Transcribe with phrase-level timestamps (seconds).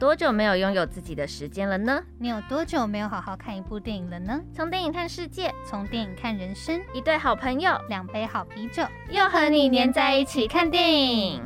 [0.00, 2.02] 多久没有拥有自己的时间了呢？
[2.18, 4.40] 你有多久没有好好看一部电影了呢？
[4.50, 11.42] 从电影看世界，从电影看人生，一对好朋友，两杯好啤酒，又和你黏在一起看电影。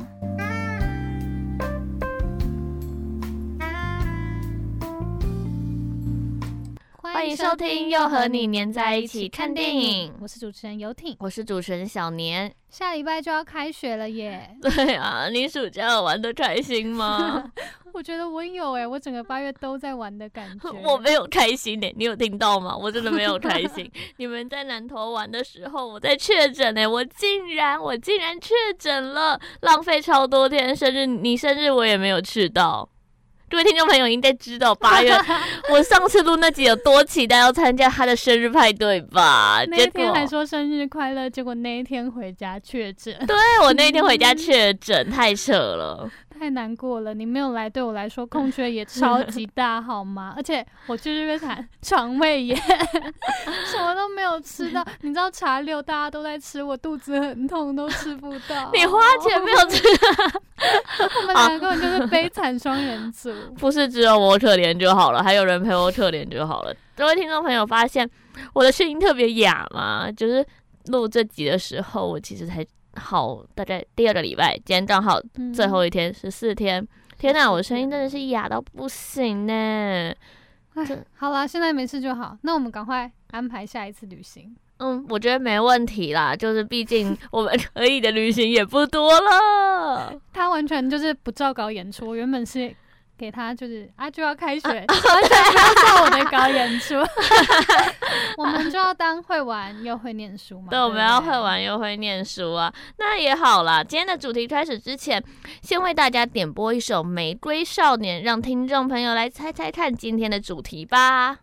[7.01, 12.53] 欢迎收听《又和你黏在一起看电影》，我是主持人游艇，我是主持人小年。
[12.69, 14.55] 下礼拜就要开学了耶！
[14.63, 17.51] 对啊，你暑假有玩的开心吗？
[17.95, 20.69] 我觉得我有哎，我整个八月都在玩的感 觉。
[20.83, 22.75] 我没有开心哎，你有听到吗？
[22.75, 23.89] 我真的没有开心。
[24.17, 32.89] 你们在南投玩的时候，我在确诊哎，我竟然我竟然确诊了，浪费超多天生日，你生日我也没有去到。
[33.47, 35.15] 各位听众朋友应该知道，八月
[35.71, 39.63] 我上次录那集有多期待要参加他的生日派对吧？
[39.67, 43.15] 那天还说生日快乐，结果那一天回家确诊。
[43.27, 46.09] 对，我那一天回家确诊，太扯了。
[46.37, 50.33] 太难过了，你没有来，对我来说 空缺也超级大，好吗？
[50.35, 52.57] 而且我去这边谈 肠胃炎，
[53.65, 54.85] 什么都没有吃到。
[55.01, 58.69] 你知道茶六大家都在吃，我肚子很痛，都吃不到。
[58.73, 59.81] 你花钱没有吃，
[61.21, 63.31] 我们两个人就是悲惨双人组。
[63.57, 66.75] 不是只有我可怜就好了，还有人陪我可怜就好了。
[66.95, 68.09] 各位听众朋友，发现
[68.53, 70.11] 我的声音特别哑吗？
[70.11, 70.45] 就是
[70.87, 72.65] 录这集的时候，我其实才。
[72.95, 75.19] 好，大概第二个礼拜，今天刚好
[75.53, 76.87] 最后一天，十四、嗯、天。
[77.17, 79.53] 天哪，我声音真的是哑到不行呢。
[80.73, 82.37] 哎，好啦，现在没事就好。
[82.41, 84.55] 那我们赶快安排下一次旅行。
[84.77, 90.13] 嗯，我觉得没问题啦，就是毕竟我们可以的旅行也不多了。
[90.33, 92.75] 他完全就是不照稿演出，我原本是。
[93.17, 94.97] 给他就是啊，就要开学，完全
[95.51, 96.95] 不要做我的搞演出。
[98.37, 100.67] 我们就要当会玩又会念书嘛。
[100.69, 103.83] 对，我们要会玩又会念书啊，那也好啦。
[103.83, 105.23] 今天的主题开始之前，
[105.61, 111.37] 先为大家点播一首《玫瑰少年》，让听众朋友来猜猜看今天的主题吧。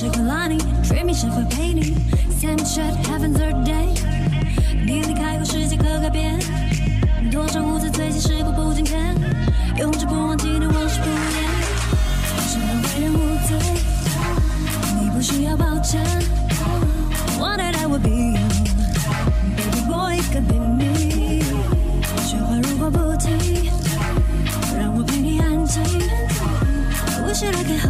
[0.00, 0.58] 谁会拉你？
[0.82, 1.94] 谁 lining, dreaming sugar painting,
[2.40, 3.92] sand shut heaven's third day.
[4.86, 6.38] 你离开后，世界可改变。
[7.30, 9.14] 多少无知最近时过不经天，
[9.76, 11.44] 永志不忘记念往事不言。
[12.48, 13.58] 什么为人无罪？
[15.02, 16.00] 你不需要抱歉。
[17.38, 21.42] One day I will be you，baby boy could be me。
[22.24, 23.70] 雪花如果不停，
[24.78, 25.82] 让我陪你安静。
[25.82, 27.89] I wish I could hold。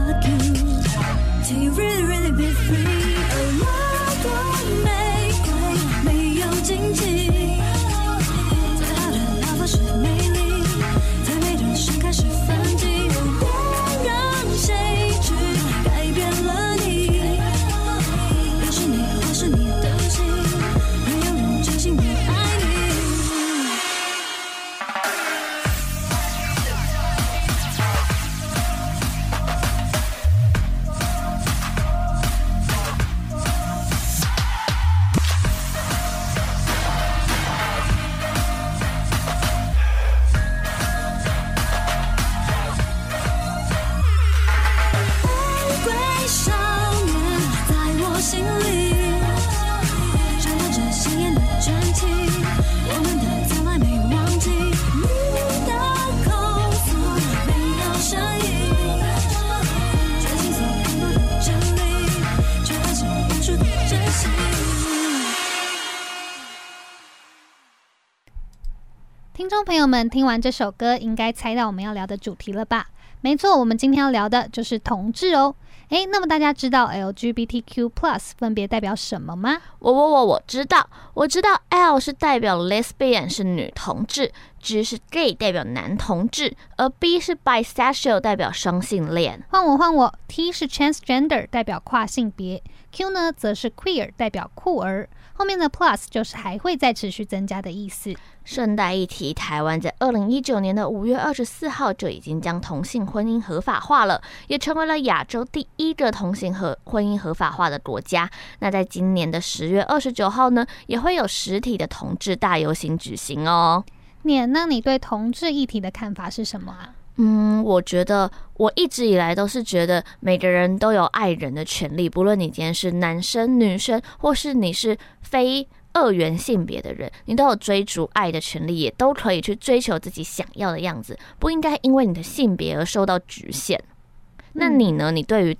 [69.70, 72.88] 朋友们听完这首歌，应该猜到我们要聊的主题了吧？
[73.20, 75.55] 没错，我们今天要聊的就是同志哦。
[75.90, 77.88] 诶，那么大家知道 LGBTQ+
[78.37, 79.58] 分别代表什么吗？
[79.78, 89.44] 我我我我知道，我知道 L 是代表 Lesbian 是女同志，G 是 Gay 代表男同志，而 B 是 Bisexual 代表双性恋。
[89.50, 95.08] 换我换我，T 是 Transgender 代表跨性别，Q 呢则是 Queer 代表酷儿。
[95.41, 98.15] 后面的 Plus 就是还会再持续增加的意思。
[98.45, 108.31] 顺带一提，台湾在二零一九年的五月二十四号就已经将同性婚姻合法化了，也成为了亚洲第一个同性合婚姻合法化的国家。
[108.59, 113.83] 那在今年的十月二十九号呢，也会有实体的同志大游行举行哦。
[114.25, 117.00] 念，那你对同志议题的看法是什么啊？
[117.20, 125.69] 嗯，我觉得我一直以来都是觉得每个人都有爱人的权利，不论你今天是男生、女生，或是你是非。
[125.93, 133.76] 二元性别的人，你都有追逐爱的权利，也都可以去追求自己想要的样子，不应该因为你的性别而受到局限。
[133.81, 135.11] 嗯、那你呢？
[135.11, 135.56] 你对于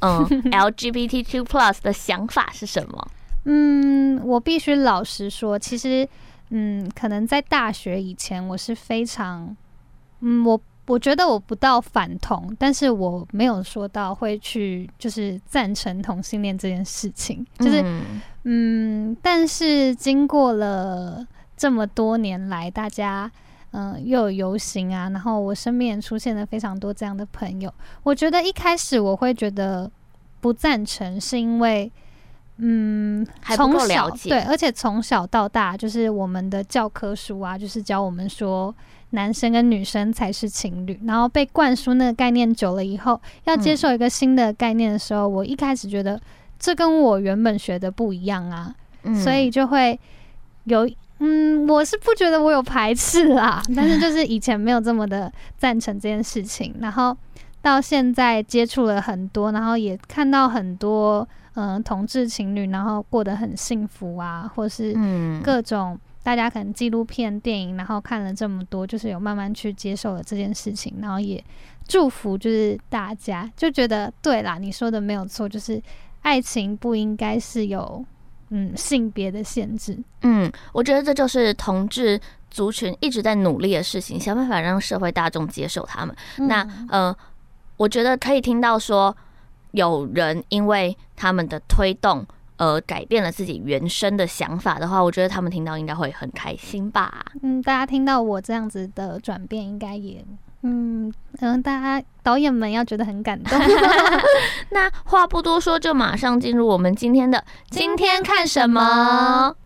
[0.00, 0.22] 嗯
[0.52, 3.08] LGBTQ+ 的想法是什么？
[3.46, 6.06] 嗯，我必须老实说，其实
[6.50, 9.56] 嗯，可能在大学以前，我是非常
[10.20, 10.60] 嗯我。
[10.86, 21.24] 我觉得我不到反同，但是我没有说到会去就是赞成同性恋这件事情，就是嗯，嗯，但是经过了
[21.56, 23.30] 这么多年来，大家
[23.70, 27.72] 嗯、呃、又有游行啊，然后我身边也出现了非常多这样的朋友，
[28.02, 29.88] 我觉得一开始我会觉得
[30.40, 31.92] 不赞成，是因为
[32.56, 38.74] 嗯还不够了解，对，而且从小到大就是我们的教科书啊，就是教我们说。
[39.10, 46.20] 男生跟女生才是情侣，然后被灌输那个概念久了以后，要接受一个新的概念的时候，嗯、我一开始觉得
[46.58, 48.72] 这跟我原本学的不一样啊，
[49.02, 49.98] 嗯、所以就会
[50.64, 57.16] 有嗯，我是不觉得我有排斥啦， 但是就是以前没有这么的赞成这件事情，然后
[57.60, 64.94] 到现在接触了很多，然后也看到很多嗯、呃、同志情侣，然后过得很幸福啊，或是
[65.42, 65.98] 各种。
[66.22, 71.42] 大家可能纪录片、电影，然后看了这么多，就是有慢慢去接受了这件事情，然后也
[71.88, 75.82] 祝福，就是大家就觉得对啦，你说的没有错，就是
[76.20, 78.04] 爱情不应该是有
[78.50, 79.98] 嗯性别的限制。
[80.22, 82.20] 嗯，我觉得这就是同志
[82.50, 86.14] 族群一直在努力的事情，想办法让社会大众接受他们。
[86.36, 87.16] 嗯、那呃，
[87.78, 89.16] 我觉得可以听到说
[89.70, 92.26] 有人因为他们的推动。
[92.60, 97.24] 呃，改变了自己原生的想法的话，我觉得他们听到应该会很开心吧。
[97.42, 100.22] 嗯，大家听到我这样子的转变，应该也，
[100.62, 103.58] 嗯嗯，大家导演们要觉得很感动。
[104.72, 109.56] 那话不多说，就马上进入我们今天的今天看什么。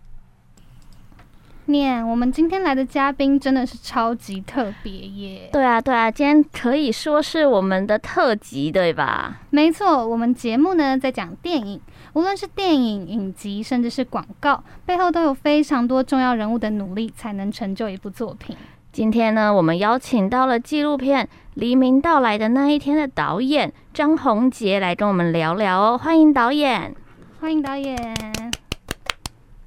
[1.66, 5.48] 念，我们今天来的嘉宾真的是超级特别耶！
[5.50, 9.40] 对啊，对啊，今天可以说是我们的特辑，对吧？
[9.48, 11.80] 没错，我们节目呢在讲电影，
[12.14, 18.56] 无论是电影、影集，甚至是广告，背后都有非常多重要人物的努力，才能成就一部作品。
[18.92, 26.94] 今天呢，我们邀请到了纪录片《黎明到来的那一天》的导演张宏杰来跟我们聊聊哦，欢迎导演，
[27.40, 27.99] 欢迎导演。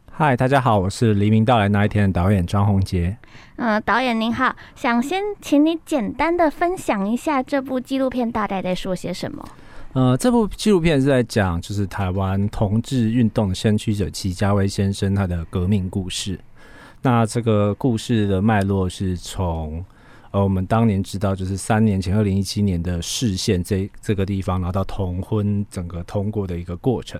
[0.10, 3.18] 嗨，大家好，我是《黎明到来那一天》的导演张宏杰。
[3.58, 9.46] 嗯，导演您好，想先请你简单的分享一下这部纪录片大概在说些什么？
[9.94, 16.40] 呃，这部纪录片是在讲就是台湾同志运动的先驱者齐家威先生他的革命故事。
[17.02, 19.84] 那这个故事的脉络是从
[20.30, 27.20] 呃我们当年知道就是三年前二零一七年的视线这这个地方拿到同婚整个通过的一个过程。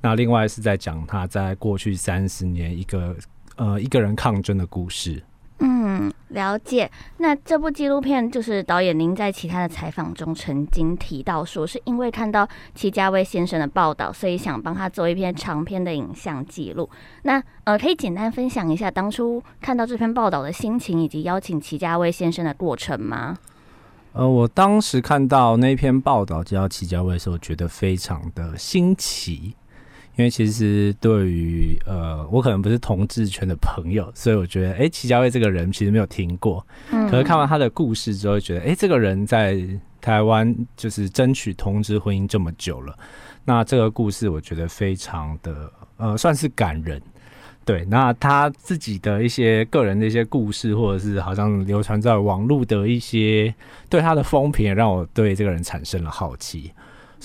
[0.00, 3.14] 那另外是在讲他在过去三十年一个
[3.54, 5.22] 呃一个人抗争的故事。
[5.58, 6.90] 嗯，了解。
[7.16, 16.88] 那这部纪录片就是导演您在其他的采访中曾经提到说，是因为看到齐家威先生的报道，所以想帮他做一篇长篇的影像记录。
[17.22, 23.38] 那呃，可以简单分享一下当初看到这篇报道的心情，以及邀请齐家威先生的过程吗？
[24.12, 29.54] 呃，我当时看到那篇报道叫齐家威的时候，觉得非常的新奇。
[30.16, 36.66] 因为其实对于呃，我可能不是同志圈的朋友，所以我觉得，哎，齐家卫这个人其实没有听过。
[36.90, 37.08] 嗯。
[37.10, 39.58] 可是看完他的故事之后，觉得，哎，这个人在
[40.00, 42.98] 台湾就是争取同志婚姻这么久了，
[43.44, 47.00] 那这个故事我觉得非常的呃，算是感人。
[47.64, 53.52] 对，那他自己的一些个人的一些故事，或者是好像流传在网络的一些
[53.90, 56.70] 对他的风评，也让我对这个人产生了好奇。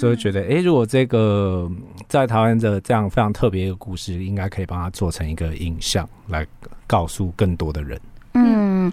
[0.02, 1.70] 所以觉得，哎、欸，如果这个
[2.08, 6.44] 在台湾的这样非常特别一个故事，应该可以帮他做成一个影像，来
[6.88, 8.02] 告诉更多的人。
[8.34, 8.92] 嗯，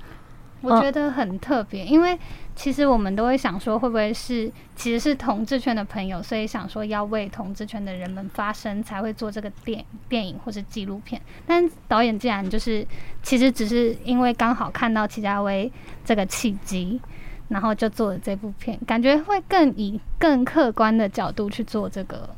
[0.61, 2.19] 我觉得很特别，因为
[2.55, 11.19] 其实我们都会想说，会不会是其实是同志圈的朋友，所以想说要为同志圈的人们发声，才会做这个电电影或是纪录片。
[11.47, 12.87] 但导演竟然就是
[13.23, 15.73] 其实只是因为刚好看到齐家威
[16.05, 17.01] 这个契机，
[17.49, 22.29] 然后就做了这部片，感觉会更以更客观的角度去做这个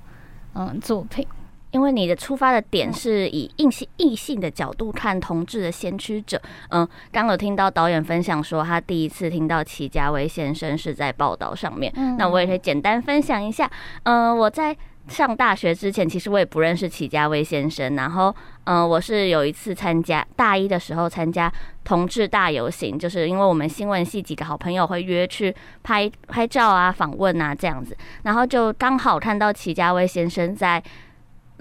[0.55, 1.26] 嗯作品。
[1.73, 13.71] 因为你的出发的点是以异性异性的角度看同志的先驱者，嗯，刚有听到导演分享说他第一次听到齐家威先生是在报道上面，嗯，那我也可以简单分享一下，
[14.02, 14.76] 嗯，我在
[15.11, 21.52] 上大学之前其实我也不认识齐家威先生，然后嗯，我是有一次参加大一的时候参加
[21.85, 30.83] 同志大游行，就是因为我们新闻系几个好朋友会约去拍拍照啊、访问啊这样子，然后就刚好看到齐家威先生在。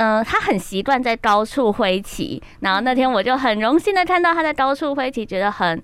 [0.01, 5.77] 嗯、呃，他很习惯在高处挥旗，然后那天我就很荣幸的看到他在高处挥旗，觉得很，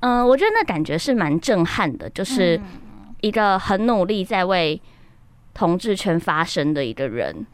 [0.00, 2.60] 嗯、呃，我觉得那感觉是蛮震撼的，就是
[3.20, 4.82] 一个很努力在为
[5.54, 7.46] 同志圈发声的一个人。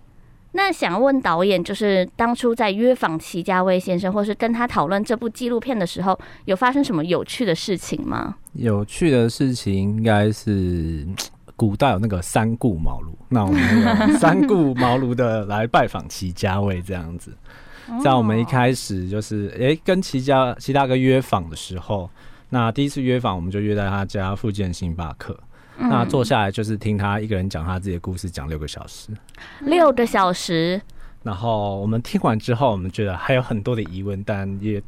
[0.52, 8.34] 那想问导演，就是当初在约访齐家威先生，或是跟他讨论这部纪录片的时候，有发生什么有趣的事情吗？
[8.54, 11.06] 有趣的事情应该是。
[11.60, 17.36] 古代有那个三顾茅庐，那我们三顾茅庐的来拜访齐家威这样子。
[18.02, 22.08] 在我们一开始就是，哎、欸，跟齐家齐大哥约访的时候，
[22.48, 25.38] 那第一次约访我们就约在他家附近的星巴克，
[25.80, 29.10] 那坐下来就是听他一个人讲他自己的故事，讲六个小时，
[29.60, 30.80] 六个小时。
[31.22, 34.82] 然后我们听完之后，我们觉得还有很多的疑问，但也。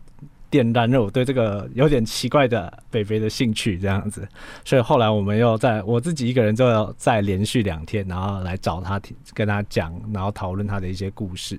[0.52, 4.28] 点燃了我对这个有点奇怪的北北的兴趣，这样子，
[4.66, 11.58] 所以后来我们又在我自己一个人，就要再连续两天，然后来找他听，跟他讲，然后讨论他的一些故事。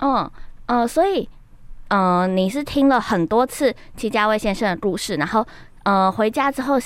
[0.00, 0.30] 嗯
[0.66, 1.26] 呃，所以
[1.88, 5.46] 呃，你是听了很多次戚家威先生的故事，然后
[5.84, 6.78] 呃，回家之后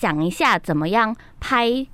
[0.00, 1.86] 想一下怎么样拍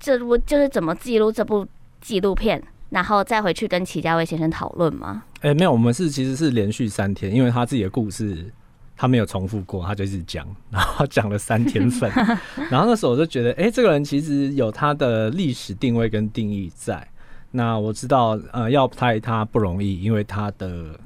[0.00, 1.66] 这部，就是怎么记录这部
[2.00, 2.62] 纪录片。
[2.88, 5.24] 然后再回去跟齐家威先生讨论吗？
[5.42, 8.50] 哎、欸，没有，我们是其实是连续三天，因为他自己的故事
[8.96, 12.10] 他没有重复过，他就一直讲， 然后讲了三天份。
[12.70, 17.06] 然后那时候我就觉得，哎、欸，这个人其实有他的历史定位跟定义在。
[17.50, 20.98] 那我知道，呃，要拍他不容易，因为他的。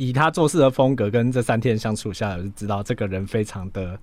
[0.00, 3.98] 以他做事的风格跟这三天相处下来，我就知道这个人非常的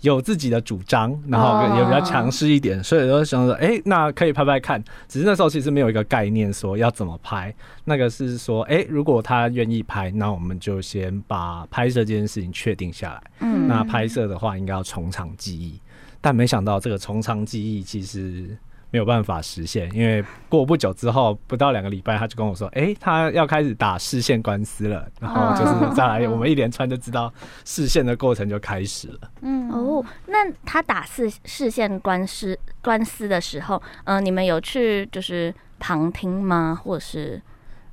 [0.00, 2.86] 有自己的主张，然后也比较强势一点，oh.
[2.86, 4.80] 所以就想说，哎、欸，那可以拍拍看。
[5.08, 7.52] 只是那时候其实没有一个概念说要怎么拍，
[7.84, 13.22] 那个是说，哎、欸，如果他愿意拍，那我们就先把拍摄这件事情确定下来。
[13.40, 15.80] 嗯，那拍摄的话应该要从长计议，
[16.20, 18.56] 但没想到这个从长计议其实。
[18.90, 27.32] 没有办法实现，因为过不久之后，不到两个礼拜，他就跟我说：“哎、欸，他要开始打视线官司了。”然后就是再来，我们一连串就知道
[27.64, 29.30] 视线的过程就开始了。
[29.42, 36.78] 嗯哦，那他打视视线官司官司的时候，嗯、呃，你们有去就是旁听吗？
[36.82, 37.40] 或者是？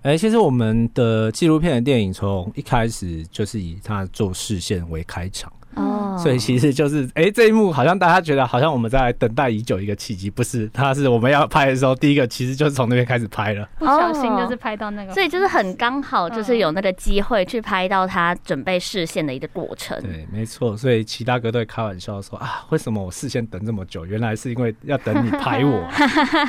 [0.01, 5.51] 哎、欸，其实我们的纪录片的电影从一开始就是以他做视线为开场。
[5.77, 10.67] 哦，所以其实就是，哎、欸，这一幕好像大家觉得好像我们在等待已久一个契机，不是？
[10.69, 20.01] 他是我们要拍的时候，第一个其实就是从那边开始拍了，不小心就是拍到那个，所以就是很刚好，就是有那个机会去拍到他准备视线的一个过程。
[20.01, 20.75] 对，没错。
[20.75, 24.05] 所以齐大哥都会开玩笑说啊，为什么我视线等这么久？
[24.05, 25.87] 原来是因为要等你拍我。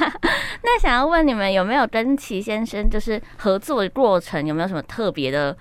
[0.63, 5.57] 那想要问你们有没有跟齐先生就是合作的过程，有没有什么特别的？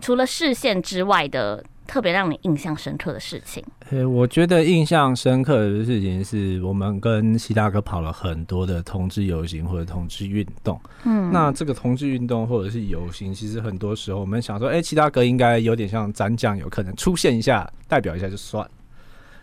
[0.00, 1.62] 除了视线之外的。
[1.86, 10.80] 特别让你印象深刻的事情，呃、欸，我觉得印象深刻的事情是我们跟祁大哥跑了很多的同志游行或者同志运动。
[11.04, 18.66] 嗯，那这个同志运动或者是游行，其实很多时候我们想说，哎、欸，祁大哥应该有点像斩将，有可能出现一下，代表一下就算。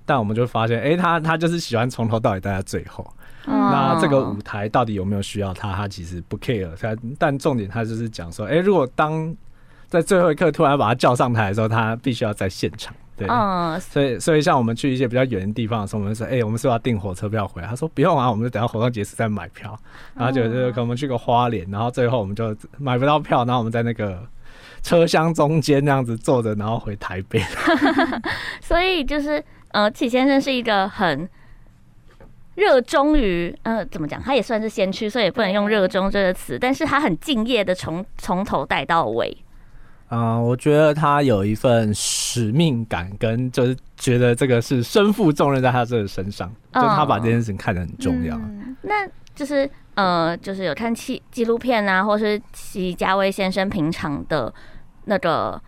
[0.06, 3.06] 但我们就发现，哎、欸，他他就是喜欢从头到尾待在最后。
[3.46, 5.74] 嗯、那这个舞台到底有没有需要他？
[5.74, 6.70] 他其实不 care。
[6.80, 9.36] 他但重点他就是讲说，哎、欸，如果当
[9.90, 12.94] 在最后一刻突然把他叫上台的时候，他必须要在现场。
[13.18, 17.68] 对，嗯，所以所以像我们去一些比较远的地方的时候，我们说，哎、欸，我们是不是要订火车票回来？
[17.68, 19.78] 他说不用啊，我们就等到活动结束再买票。
[20.16, 24.20] 然后就就可能我们去个花莲，然后最后我们就买不到票，然后我们在那个
[24.82, 27.44] 车厢中间那样子坐着，然后回台北。
[28.62, 31.28] 所以就是，呃，启先生是一个很
[32.56, 34.22] 热衷于，呃，怎么讲？
[34.22, 39.38] 他也算是先驱，所以也不能用热衷这个词，但是他很敬业的从从头带到尾。
[40.10, 48.36] 啊、呃，我觉得他有一份使命感，跟就是觉得这个是身负重任在他这个身上，就他把这件事情看得很重要。
[48.36, 54.52] 嗯、那就是呃，就是有看纪纪录片啊，或是齐家威先生平常的
[55.06, 55.62] 那个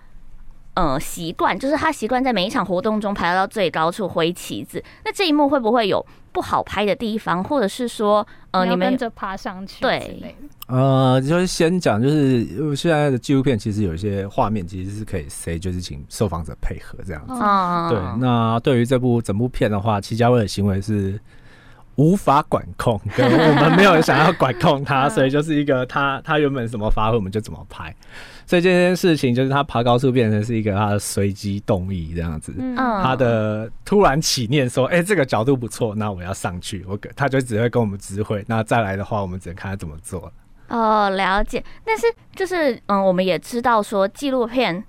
[0.73, 4.83] 呃习惯，就是他习惯在每一场活动中排到最高处挥旗子。
[5.05, 9.81] 那这一幕会不会有不好拍的地方，或者是说呃你们跟着爬上去？
[9.81, 10.35] 对，
[10.67, 17.33] 呃，就是先讲，就是现在的纪录片其实有一些画面其实是可以塞，就是请受访者配合这样子。
[17.33, 21.19] 哦、对，那对于这部整部片的话，齐家威的行为是。
[21.95, 27.93] 无法管控，对，我们没有想要管控他， 所以就是一个他他原本怎么发挥我们就怎么拍，
[28.51, 40.29] 所以这件事情就是他爬高速变成是一个他的随机动力这样子，嗯，他的突然起念说，哎、欸，这个角度不错，那我要上去，我他就只会跟我们指挥，那再来的话，我们只能看他怎么做。
[40.67, 44.83] 哦，了解，但是就是嗯，我们也知道说纪录片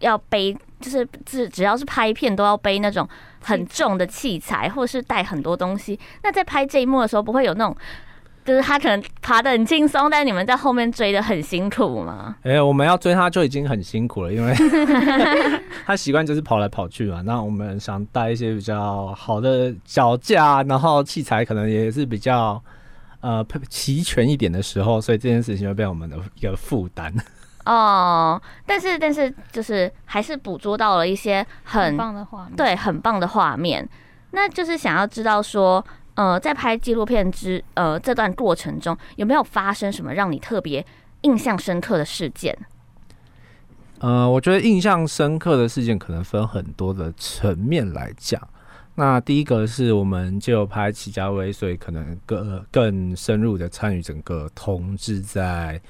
[0.00, 0.54] 要背。
[0.78, 3.08] 就是只只要是拍片都要背那种
[3.42, 5.98] 很重的器材，或是带很多东西。
[6.22, 7.74] 那在拍这一幕的时候，不会有那种，
[8.46, 12.36] 就是他可能爬得很轻松，但你们在后面追的很辛苦吗？
[12.44, 14.54] 哎、欸，我们要追他就已经很辛苦了，因为
[15.84, 17.20] 他习惯就是跑来跑去嘛。
[17.22, 22.62] 那我们想带一些比较好的脚架，然后器材可能也是比较
[23.20, 27.12] 呃齐全一点的时候，所以这件事情会变我们的一个负担。
[27.64, 33.88] 哦，但是但是就是还是捕捉到了一些很，很棒的画面，对，很棒的画面。
[34.30, 35.84] 那就是想要知道说，
[36.16, 40.84] 呃，在拍纪录片之呃这段过程中，有没有发生什么让你特别
[41.20, 42.58] 印象深刻的事件？
[44.00, 48.40] 呃，我觉得印象深刻的事件可能分很多的层面来讲。
[48.96, 55.80] 那第一个是我们就拍齐家威，所以可能更更深入的参与整个同志在。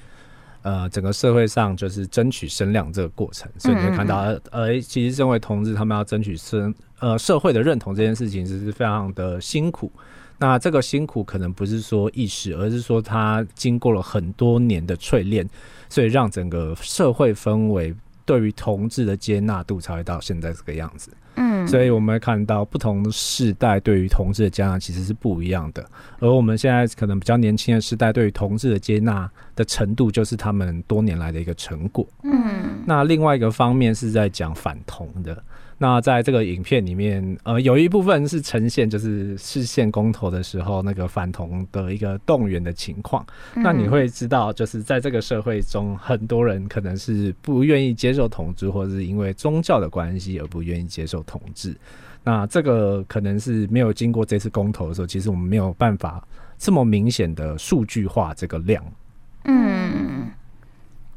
[0.61, 4.17] 呃，整个社会上就是争取声量这个过程，所以你会看到，
[4.51, 9.91] 呃，其实身为同志，他们要争取生呃社会的认同这件事情，其实是非常的辛苦。
[10.39, 15.47] 那这个辛苦可能不是说一时，而是说他经过了很多年的淬炼，
[15.89, 21.09] 所以让整个社会氛围对于同志的接纳度才会到现在这个样子。
[21.37, 25.85] 嗯，所以我们会看到不同的世代对于同志的接纳其实是不一样的，
[26.19, 32.05] 而我们现在可能比较年轻的世代对于同志的接纳的程度，就是他们多年来的一个成果。
[32.23, 35.41] 嗯，那另外一个方面是在讲反同的。
[35.79, 43.23] 那在这个影片里面，呃，有一部分是呈现就是视线公投的时候那个反同的一个动员的情况。
[43.53, 51.75] 那你会知道，就是在这个社会中，很多人可能是不愿意接受同治，或者是因为宗教的关系而不愿意接受同治。
[52.23, 58.83] 那这个可能是没有经过这次公投的时候，其实我们没有办法这么明显的数据化这个量。
[59.43, 60.31] 嗯。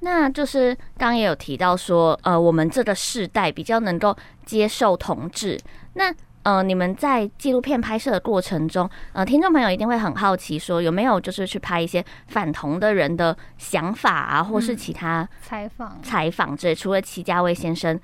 [0.00, 5.60] 那就是刚刚也有提到说，呃，我们这个世代比较能够接受同志。
[5.92, 16.74] 那呃，你们在纪录片拍摄的过程中，呃，听众朋友一定会很好奇，说有没有就是去拍一些反同的人的想法啊，或是其他采访采访之类。
[16.74, 18.00] 除了齐家威先生，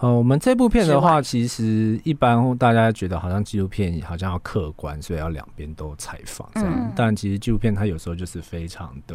[0.00, 6.72] 呃，我们这部片的话，其实一般大家觉得好像纪录片好像要客观，所以要两边都采访这样。
[6.74, 9.14] 嗯、但其实纪录片它有时候就是非常的。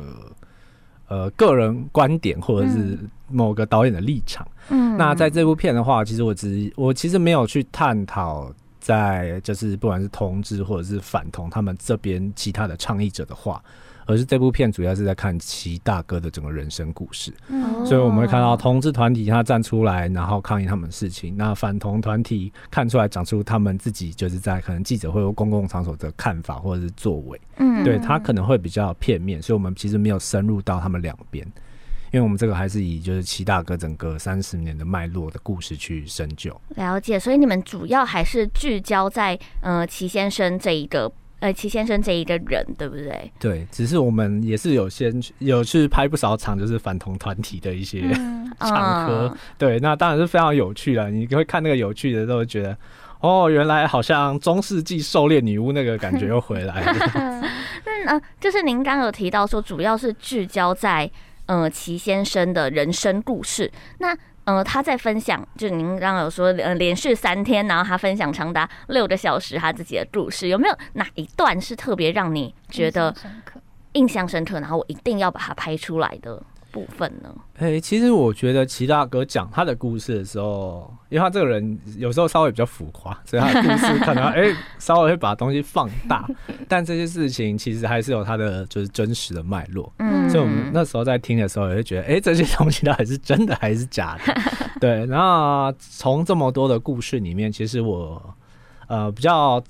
[1.12, 2.98] 呃，个人观点或者是
[3.28, 4.48] 某个导演的立场。
[4.70, 13.62] 嗯，那在这部片的话，其实我只我其实没有去探讨在就是不管是同志或者是反同他们这边其他的倡议者的话。
[14.06, 31.46] 而是这部片主要是在看齐大哥的整个人生故事，嗯，所以我们会看到同志团体他站出来，然后抗议他们的事情；那反同团体看出来讲出他们自己就是在可能记者会或公共场所的看法或者是作为，嗯，对他可能会比较片面，所以我们其实没有深入到他们两边，
[32.12, 36.60] 因为我们这个还是以就是齐大哥整个三十年的脉络的故事去深究。
[36.76, 41.12] 了解，所以你们主要还是聚焦在呃齐先生这一个。
[41.42, 43.32] 呃，齐先生这一个人，对不对？
[43.40, 48.02] 对，只是我们也是有先有去拍不少场，就是反同团体的一些
[48.62, 49.28] 场合。
[49.28, 51.10] 嗯、对，那当然是非常有趣了。
[51.10, 52.78] 你会看那个有趣的，都会觉得
[53.22, 57.10] 哦，原来好像中世纪狩猎女巫那个感觉又回来了。
[57.16, 57.42] 嗯，
[58.06, 61.10] 呃，就是您刚刚有提到说，主要是聚焦在
[61.48, 63.72] 呃齐先生的人生故事。
[63.98, 73.14] 那呃，他在分享，就您刚刚有说，呃，连续三天，然后他分享长达六个小时他自己的故事，有没有哪一段是特别让你觉得
[73.94, 76.42] 印象深刻，然后我一定要把它拍出来的？
[76.72, 77.34] 部分呢？
[77.58, 86.28] 哎、欸，其实我觉得齐大哥讲他的故事的时候，因为他这个人有时候稍微比较浮夸，所以他的故事可能哎、 欸、稍微会把东西放大，
[86.68, 89.92] 但这些事情其实还是有他的就是真实的脉络。
[90.00, 94.34] 嗯，所以我们那时候在听的时候也会觉得，哎、欸，这些东西到底是真的还是假的？
[94.80, 95.06] 对。
[95.06, 98.22] 然后从这么多的故事里面，其实我
[98.88, 99.62] 呃比较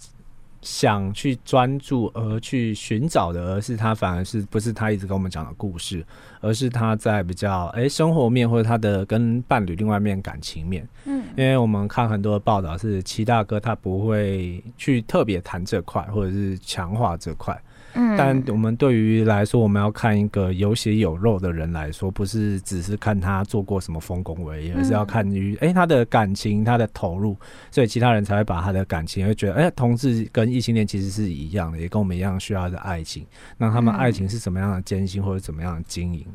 [0.62, 6.06] 想去专注而去寻找的，而是他反而是不是他一直跟我们讲的故事，
[6.39, 10.88] 而是他在比较哎、欸、生活面或者他的跟伴侣另外一面感情面。
[11.06, 17.60] 嗯，因为我们看很多的报道是齐大哥他不会去特别谈这块，或者是强化这块。
[17.93, 27.36] 嗯，但我们对于来说，我们要看一个有血有肉的人来说，不是只是看他做过什么丰功伟业，而是要看于哎、欸、他的感情，他的投入，
[27.69, 33.25] 所以其他人才会把他的感情会觉得，哎、欸，同志跟异性恋其实是一样的，也跟我们一样需要的爱情。
[33.58, 36.25] 那他们爱情是怎么样的艰辛，或者怎么样的经营？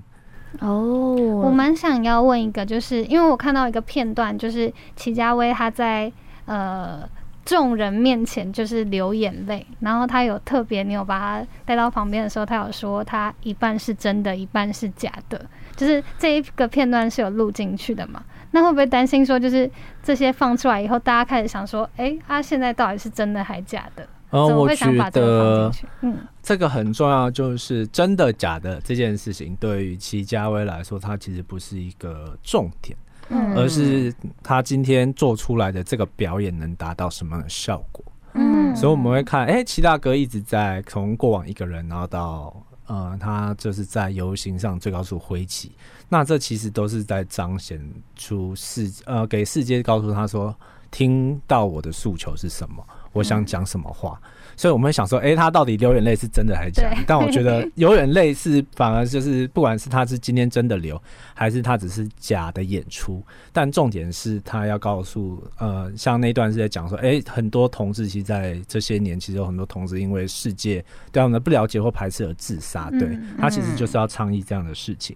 [0.61, 6.12] 哦，我蛮想要问一个，就是因为我看到一个片段，就是齐家威他在
[6.45, 7.09] 呃。
[7.46, 18.22] 众人面前就是流眼泪，然后他有特别，你有把他带到旁边的时候，他有说他一半是真的，一半是假的，就是这一个片段是有录进去的嘛？
[18.50, 19.70] 那会不会担心说，就是
[20.02, 24.06] 这些放出来以后，大家开始想说，哎、欸，他、啊、现在到底是真的还假的？
[24.30, 25.70] 呃，怎么会想把这个？
[26.00, 32.96] 嗯，这个很重要，就是真的假的这件事情，对于齐家威来说，他其实不是一个重点。
[33.29, 38.05] 而是他今天做出来的这个表演能达到什么样的效果？
[38.35, 42.55] 嗯，所以我们会看，哎、欸，祁大哥一直在从过往一个人，然后到
[42.87, 45.73] 呃，他就是在游行上最高处挥旗，
[46.09, 47.81] 那这其实都是在彰显
[48.15, 50.55] 出世呃，给世界告诉他说，
[50.91, 54.21] 听到我的诉求是什么，我想讲什么话。
[54.23, 56.97] 嗯所以我们会想说，哎、欸，他到底流眼泪是真的还是假的？
[57.07, 61.01] 但我觉得 流眼泪是反而就是，不管是他是今天真的流，
[61.35, 72.90] 还是他只是假的演出，但重点是他要告诉，呃，像那段是在讲说，哎、欸，很多同志其实在这些年，其实有很多同志因为世界对他们的不了解或排斥而自杀。
[72.92, 75.14] 对，他其实就是要倡议这样的事情。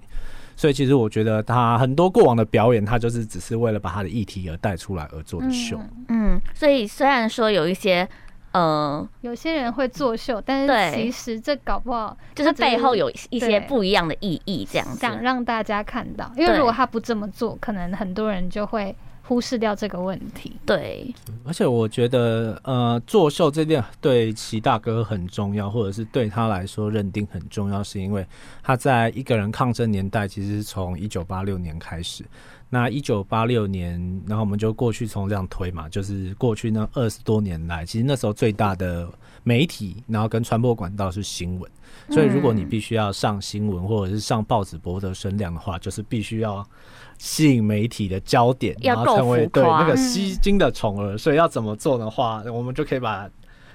[0.54, 5.80] 所以其实我觉得他很多过往的表演，他就是只是为了把他的议题而带出来而做的秀。
[6.08, 8.06] 嗯，所以虽然说有一些。
[8.52, 16.30] 嗯，有些人会作秀，但是其实这搞不好就是背后有一些不一样的意义，这样子想让大家看到。
[16.36, 20.56] 因为如果他不这么做，可能很多人就会忽视掉这个问题。
[20.66, 28.26] 对，而且我觉得，呃，作秀这点对齐大哥很重要，或者是对他来说认定很重要，是因为
[28.64, 32.24] 他在一个人抗争年代，其实是从一九八六年开始。
[32.72, 41.70] 那一九八六年，然后我们就过去从这样推嘛，就是过去那二十多年来，其实那时候最大的媒体，然后跟传播管道是新闻，
[42.10, 46.64] 所以如果你必须要上新闻或者是上报纸博得声量的话，就是必须要
[47.18, 51.18] 吸引媒体的焦点，然后成为对那个吸睛的宠儿。
[51.18, 53.28] 所以要怎么做的话，我们就可以把。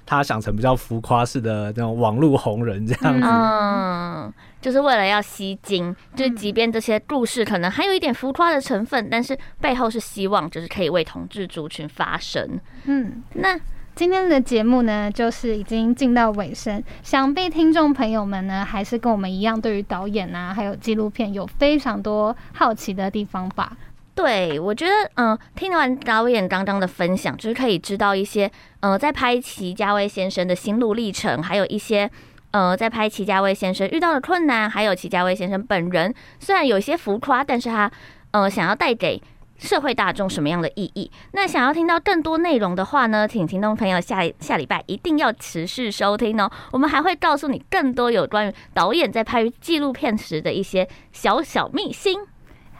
[0.06, 12.60] 他想成比较浮夸式的那种网络红人这样子，嗯，就是为了要吸睛，就即便这些故事可能还有一点浮夸的成分，但是背后是希望就是可以为同志族群发声。
[12.86, 13.60] 嗯，那
[13.96, 23.76] 今天的节目呢，就是已经进到尾声，想必听众朋友们呢，还是跟我们一样，对于导演啊，还有纪录片有非常多好奇的地方吧。
[24.16, 28.50] 对，我觉得，嗯、听完导演刚刚的分享，就是可以知道一些，
[28.80, 32.10] 呃，在拍齐家威先生的心路历程，还有一些，
[32.52, 37.92] 呃，在拍齐家威先生遇到的困难，还有齐家威先生本人，虽然有些浮夸，但是他，
[38.32, 39.22] 呃，想要带给
[39.58, 41.12] 社会大众什么样的意义？
[41.34, 52.22] 那想要听到更多内容的话呢，请听众朋友下下礼拜一定要持续收听哦，我们还会告诉你更多有关于导演在拍纪录片时的一些小小秘辛。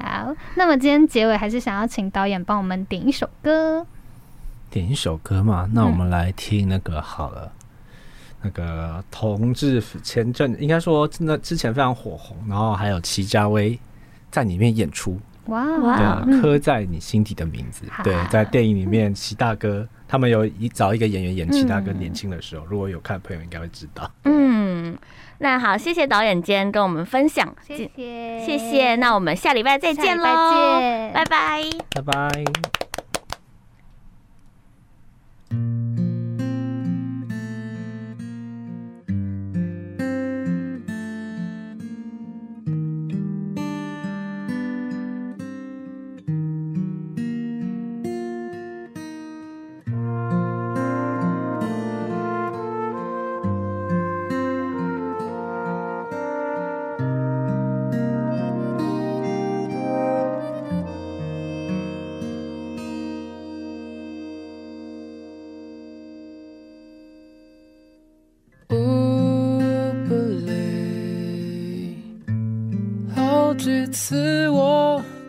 [0.06, 3.84] 好，那么今天结尾还是想要请导演帮我们点一首歌，
[4.70, 5.68] 点一首歌嘛？
[5.74, 7.62] 那我们来听那个好了，嗯、
[8.44, 13.80] 那个同志前阵应该说那之前非常火红，然后还有齐家威
[14.30, 15.66] 在里面演出，哇。
[15.78, 24.96] 哇，刻在你心底的名字，嗯、对，在电影里面齐大哥、嗯、他们有一找一个演员演齐大哥年轻的时候，嗯、如果有看的朋友应该会知道，嗯。
[25.40, 27.90] 那好，谢谢导演今天跟我们分享，谢谢，
[28.46, 28.96] 谢谢。
[28.96, 30.80] 那我们下礼拜再见喽，
[31.14, 31.62] 拜拜，
[31.94, 32.85] 拜拜。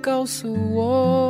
[0.07, 1.26] 告诉我。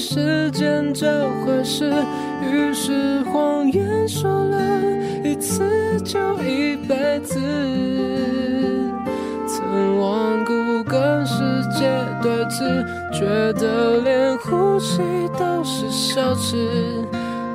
[0.00, 1.92] 时间这回事，
[2.40, 4.58] 于是谎言说了
[5.22, 7.38] 一次就一辈子，
[9.46, 11.34] 曾顽固跟世
[11.78, 11.86] 界
[12.22, 12.82] 对峙，
[13.12, 15.02] 觉得连呼吸
[15.38, 16.56] 都是奢侈。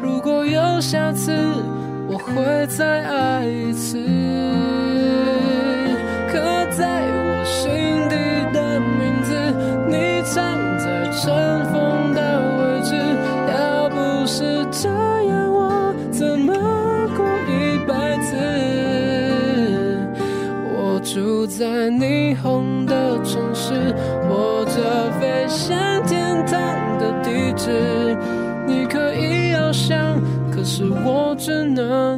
[0.03, 1.35] 如果有下次，
[2.07, 4.44] 我会再爱一次。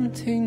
[0.07, 0.46] 能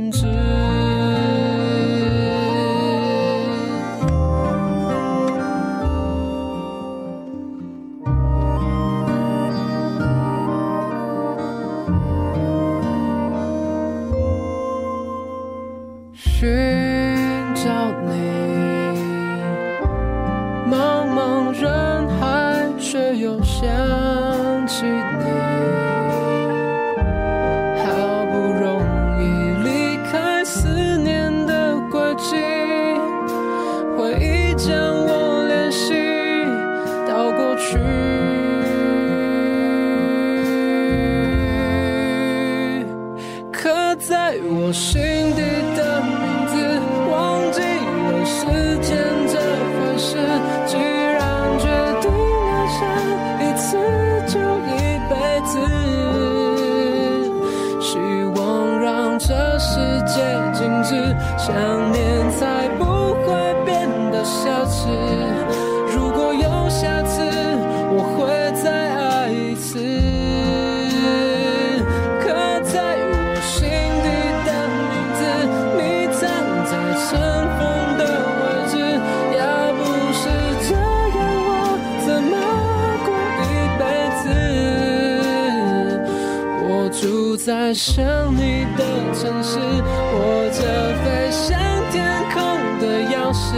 [87.61, 88.03] 爱上。
[88.35, 90.63] 你的城市，握着
[91.05, 91.59] 飞向
[91.91, 92.41] 天空
[92.81, 93.55] 的钥匙，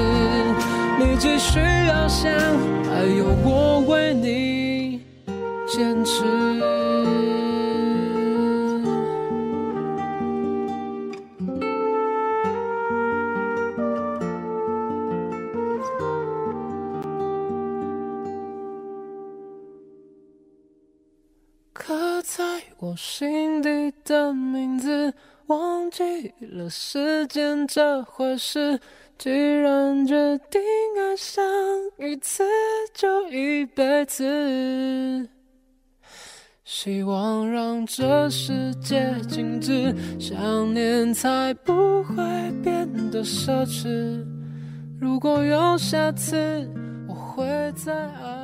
[0.98, 2.32] 你继续翱翔，
[2.84, 5.02] 还有我为你
[5.68, 6.24] 坚持。
[22.82, 25.14] 我心底的名字，
[25.46, 28.76] 忘记了时间这回事。
[29.16, 30.60] 既然决定
[30.98, 31.44] 爱上
[32.00, 32.42] 一次，
[32.92, 35.28] 就一辈子。
[36.64, 42.16] 希望让这世界静止，想念才不会
[42.64, 44.26] 变得奢侈。
[45.00, 46.68] 如果有下次，
[47.06, 47.44] 我会
[47.76, 48.41] 再爱。